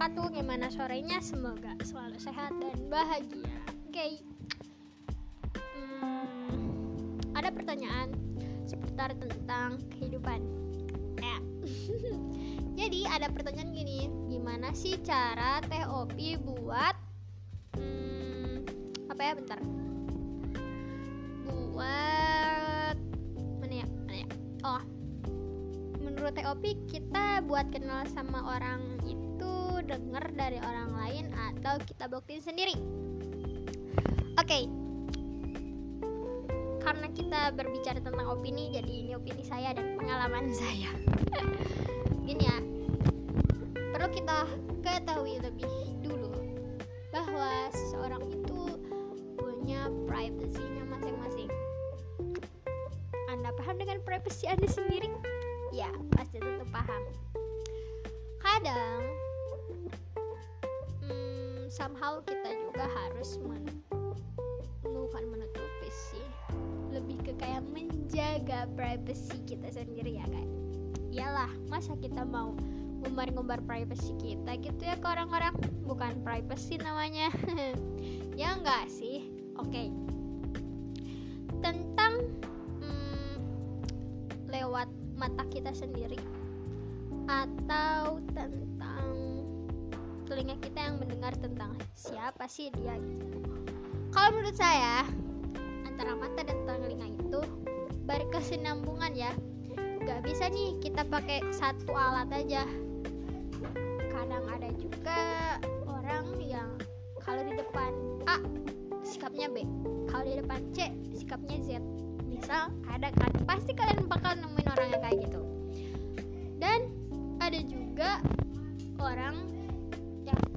[0.00, 1.20] wabarakatuh Gimana sorenya?
[1.20, 3.52] Semoga selalu sehat dan bahagia
[3.84, 4.12] Oke okay.
[6.00, 8.08] hmm, Ada pertanyaan
[8.64, 10.40] seputar tentang kehidupan
[11.20, 11.36] ya.
[12.80, 16.96] Jadi ada pertanyaan gini Gimana sih cara teh opi buat
[17.76, 18.56] hmm,
[19.12, 19.60] Apa ya bentar
[21.44, 22.96] Buat
[23.60, 23.86] Mana ya?
[24.08, 24.28] Mana ya?
[24.64, 24.80] Oh
[26.00, 28.99] menurut TOP kita buat kenal sama orang
[29.90, 32.78] itu denger dari orang lain atau kita buktiin sendiri.
[34.38, 34.46] Oke.
[34.46, 34.64] Okay.
[36.80, 40.94] karena kita berbicara tentang opini jadi ini opini saya dan pengalaman saya.
[42.22, 42.58] Gini ya.
[43.90, 44.46] Perlu kita
[44.86, 45.74] ketahui lebih
[46.06, 46.30] dulu
[47.10, 48.78] bahwa seseorang itu
[49.42, 51.50] punya privasinya masing-masing.
[53.26, 55.10] Anda paham dengan privasi anda sendiri?
[55.74, 57.02] ya pasti tentu paham.
[58.38, 59.29] Kadang
[61.70, 63.62] somehow kita juga harus men
[64.82, 66.26] bukan menutupi sih.
[66.90, 70.50] Lebih ke kayak menjaga privacy kita sendiri ya kan
[71.10, 72.54] iyalah masa kita mau
[73.02, 75.54] ngumbar-ngumbar privacy kita gitu ya ke orang-orang?
[75.84, 77.30] Bukan privacy namanya.
[78.40, 79.28] Ya enggak sih.
[79.60, 79.68] Oke.
[79.68, 79.88] Okay.
[81.60, 82.24] tentang
[82.80, 83.36] hmm,
[84.48, 86.16] lewat mata kita sendiri
[87.28, 89.19] atau tentang
[90.30, 93.42] telinga kita yang mendengar tentang siapa sih dia gitu.
[94.14, 95.02] Kalau menurut saya
[95.82, 97.42] antara mata dan telinga itu
[98.06, 99.34] berkesinambungan ya.
[100.06, 102.62] Gak bisa nih kita pakai satu alat aja.
[104.06, 105.18] Kadang ada juga
[105.90, 106.78] orang yang
[107.26, 107.90] kalau di depan
[108.30, 108.38] A
[109.02, 109.66] sikapnya B,
[110.06, 111.82] kalau di depan C sikapnya Z
[112.30, 115.42] misal ada kan pasti kalian bakal nemuin orang yang kayak gitu
[116.62, 116.80] dan
[117.42, 118.22] ada juga
[119.02, 119.50] orang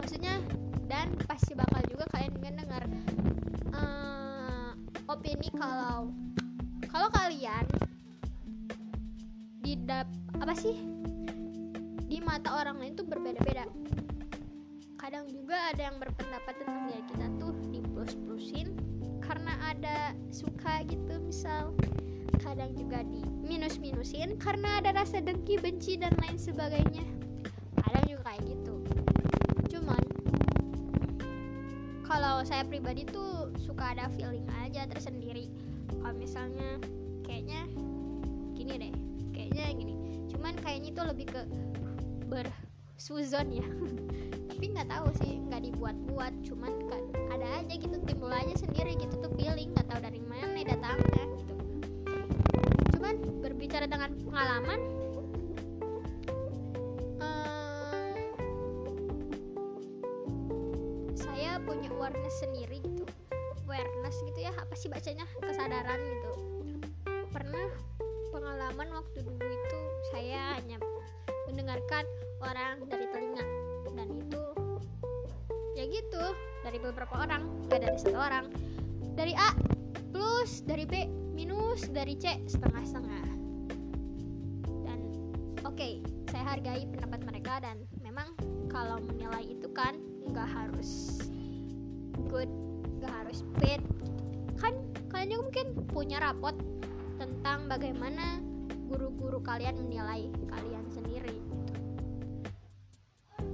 [0.00, 0.40] maksudnya
[0.88, 2.82] dan pasti bakal juga kalian dengar
[3.76, 4.72] uh,
[5.12, 6.08] opini kalau
[6.88, 7.68] kalau kalian
[9.60, 9.76] di
[10.40, 10.80] apa sih?
[12.10, 13.68] Di mata orang lain tuh berbeda-beda.
[14.98, 18.74] Kadang juga ada yang berpendapat tentang diri kita tuh di plus-plusin
[19.22, 21.76] karena ada suka gitu misal.
[22.40, 27.04] Kadang juga di minus-minusin karena ada rasa dengki, benci dan lain sebagainya.
[27.78, 28.79] Kadang juga kayak gitu
[32.40, 35.52] kalau saya pribadi tuh suka ada feeling aja tersendiri.
[35.92, 36.80] Kalau misalnya
[37.20, 37.68] kayaknya
[38.56, 38.92] gini deh
[39.36, 39.94] kayaknya gini.
[40.32, 41.44] Cuman kayaknya itu lebih ke
[42.32, 43.68] bersuzon ya.
[44.48, 46.32] Tapi nggak tahu sih nggak dibuat-buat.
[46.48, 46.72] Cuman
[47.28, 49.76] ada aja gitu timbul aja sendiri gitu tuh feeling.
[49.76, 51.54] Nggak tahu dari mana datangnya gitu.
[52.96, 54.80] Cuman berbicara dengan pengalaman
[62.00, 63.04] awareness sendiri gitu.
[63.68, 65.28] Awareness gitu ya apa sih bacanya?
[65.44, 66.32] Kesadaran gitu.
[67.28, 67.68] Pernah
[68.32, 69.78] pengalaman waktu dulu itu
[70.08, 70.80] saya hanya
[71.44, 72.08] mendengarkan
[72.40, 73.44] orang dari telinga.
[73.92, 74.42] Dan itu
[75.76, 76.24] ya gitu
[76.64, 78.48] dari beberapa orang gak dari satu orang.
[79.12, 79.52] Dari A
[80.08, 81.04] plus dari B
[81.36, 83.28] minus dari C setengah-setengah.
[84.88, 84.98] Dan
[85.68, 86.00] oke okay,
[86.32, 88.32] saya hargai pendapat mereka dan memang
[88.72, 90.00] kalau menilai itu kan
[90.30, 91.20] nggak harus
[92.28, 92.50] good
[93.00, 93.80] nggak harus bad
[94.60, 94.76] kan
[95.08, 96.54] kalian juga mungkin punya rapot
[97.20, 98.40] tentang bagaimana
[98.90, 101.36] guru-guru kalian menilai kalian sendiri.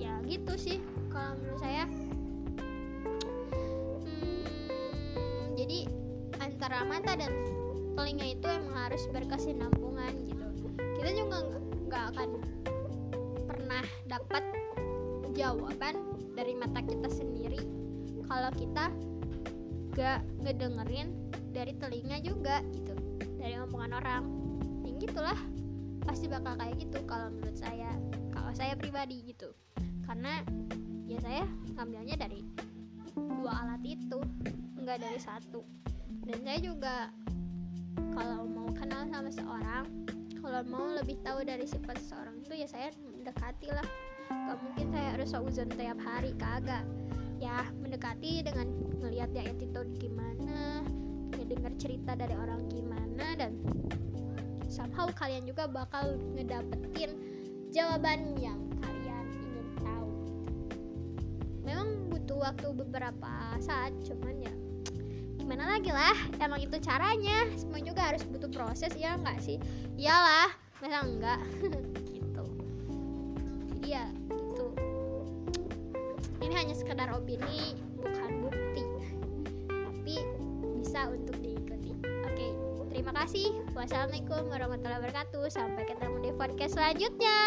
[0.00, 0.78] Ya gitu sih
[1.12, 1.84] kalau menurut saya.
[5.58, 5.90] Jadi
[6.40, 7.34] antara mata dan
[7.98, 10.46] telinga itu emang harus berkesinambungan gitu.
[10.96, 11.38] Kita juga
[11.90, 12.28] nggak akan
[13.44, 14.44] pernah dapat
[15.36, 15.94] jawaban
[16.32, 17.77] dari mata kita sendiri
[18.28, 18.92] kalau kita
[19.96, 21.10] gak ngedengerin
[21.50, 22.94] dari telinga juga gitu
[23.40, 24.22] dari omongan orang.
[24.84, 25.38] Yang gitulah
[26.04, 27.90] pasti bakal kayak gitu kalau menurut saya
[28.30, 29.50] kalau saya pribadi gitu.
[30.04, 30.44] Karena
[31.08, 31.44] ya saya
[31.74, 32.44] ngambilnya dari
[33.16, 34.20] dua alat itu
[34.78, 35.64] nggak dari satu.
[36.28, 36.94] Dan saya juga
[38.12, 39.84] kalau mau kenal sama seorang
[40.38, 43.84] kalau mau lebih tahu dari sifat seseorang itu ya saya mendekati lah
[44.28, 46.86] gak mungkin saya harus uzon tiap hari kagak
[47.38, 48.66] ya mendekati dengan
[48.98, 50.82] melihat dia attitude gimana
[51.38, 53.54] ngedengar cerita dari orang gimana dan
[54.66, 57.14] somehow kalian juga bakal ngedapetin
[57.70, 60.10] jawaban yang kalian ingin tahu.
[61.62, 63.32] Memang butuh waktu beberapa
[63.62, 64.54] saat cuman ya
[65.38, 67.48] gimana lagi lah emang itu caranya.
[67.54, 69.56] Semua juga harus butuh proses ya enggak sih?
[69.96, 70.52] Iyalah
[70.82, 71.40] masa enggak
[72.14, 72.44] gitu.
[73.72, 74.04] Jadi ya
[76.58, 78.82] hanya sekedar opini bukan bukti.
[79.70, 80.16] Tapi
[80.82, 81.94] bisa untuk diikuti.
[82.26, 82.46] Oke
[82.90, 83.54] terima kasih.
[83.78, 85.46] Wassalamualaikum warahmatullahi wabarakatuh.
[85.54, 87.38] Sampai ketemu di podcast selanjutnya